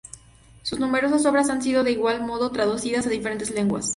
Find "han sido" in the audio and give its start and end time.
1.51-1.83